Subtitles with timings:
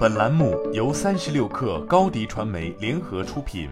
[0.00, 3.68] 本栏目由三十六氪高低传媒联合出品。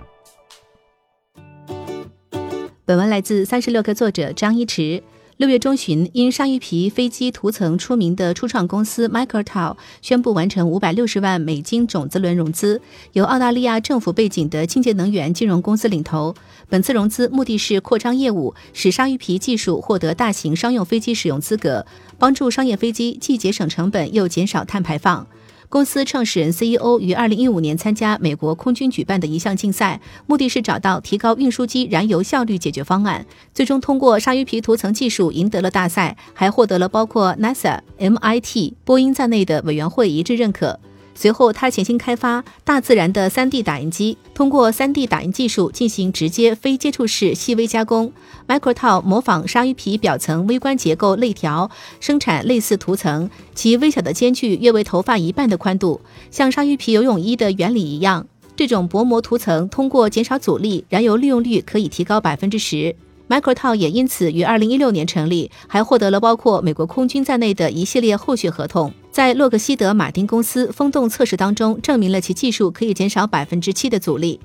[2.84, 5.03] 本文来自三十六氪作者张一驰。
[5.38, 12.83] 六月中旬，因鲨鱼皮飞机涂层出名的初创公司 Microtal 宣布完成五百六十万美金种子轮融资，
[13.15, 16.34] 由澳大利亚政府背景的清洁能源金融公司领投。
[16.69, 21.87] 本次融资目的是扩张业务，使鲨鱼皮技术获得大型商用飞机使用资格，
[22.19, 25.27] 帮助商业飞机既节省成本又减少碳排放。
[25.70, 33.27] 公司创始人 CEO 于二零一五年参加美国空军举办的一项竞赛，目的是找到提高运输机燃油效率解决方案。
[33.52, 40.80] 最终通过鲨鱼皮涂层技术赢得了大赛，还获得了包括 NASA、MIT、波音在内的委员会一致认可。
[41.21, 48.13] 随后，他潜心开发大自然的 3D 打印机，通过 3D 打印技术进行直接非接触式细微加工。
[48.47, 51.69] Microtel 模仿鲨鱼皮表层微观结构肋条，
[51.99, 56.01] 生产类似涂层，其微小的间距约为头发一半的宽度，
[56.31, 58.29] 像鲨鱼皮游泳衣的原理一样。
[58.55, 62.95] 这种薄膜涂层通过减少阻力，燃油利用率可以提高百分之十。
[63.29, 68.92] Microtel 也因此于2016年成立，还获得了包括美国空军在内的一系列后续合同。
[69.19, 74.38] 在洛克希德马丁公司风洞测试当中，证明了其技术可以减少百分之七的阻力。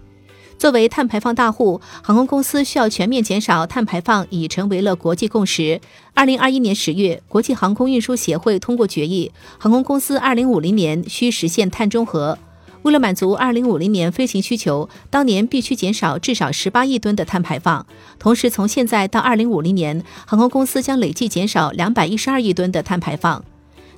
[0.57, 5.79] 作为碳排放大户，航空公司需要全面减少碳排放，已成为了国际共识。
[6.15, 12.39] 2021年10月，国际航空运输协会通过决议，航空公司2050年需实现碳中和。
[12.81, 17.85] 为了满足2050年飞行需求，当年必须减少至少18亿吨的碳排放。
[18.17, 23.45] 同时，从现在到2050年，航空公司将累计减少212亿吨的碳排放。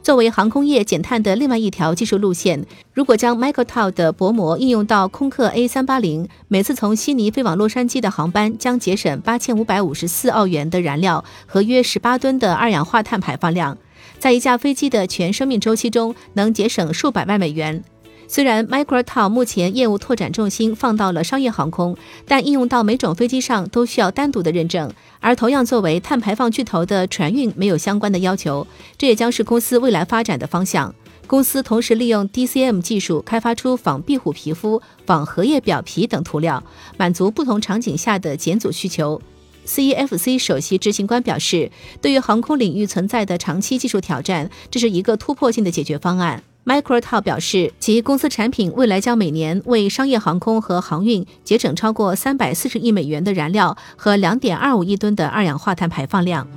[0.05, 13.79] 作为航空业减碳的另外一条技术路线，如果将 Microtal 的薄膜应用到空客 A380，每次从悉尼飞往洛杉矶的航班将节省8554澳元的燃料和约18吨的二氧化碳排放量，
[14.19, 17.83] 在一架飞机的全生命周期中能节省数百万美元。
[18.27, 21.95] 虽然 Microtel 目前业务拓展重心放到了商业航空，
[22.27, 24.91] 但应用到每种飞机上都需要单独的认证。
[25.19, 28.65] 而同样作为碳排放巨头的船运没有相关的要求，
[28.97, 30.93] 这也将是公司未来发展的方向。
[31.27, 36.63] 公司同时利用 DCM 技术开发出仿壁虎皮肤、仿荷叶表皮等涂料，
[36.97, 39.21] 满足不同场景下的减阻需求。
[39.65, 46.43] CEFC 首席执行官表示，对于航空领域存在的长期技术挑战，这是一个突破性的解决方案。
[46.65, 56.47] Microtel 表示，其公司产品未来将每年为商业航空和航运节省超过三百四十亿美元的燃料和两点二五亿吨的二氧化碳排放量。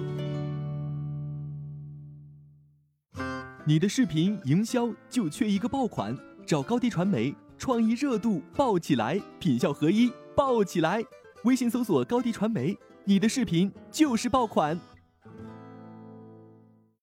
[3.66, 6.16] 你的视频营销就缺一个爆款，
[6.46, 11.04] 找高低传媒，创意热度爆起来，品效合一爆起来。
[11.44, 12.74] 微信搜索高低传媒，
[13.04, 14.80] 你的视频就是爆款。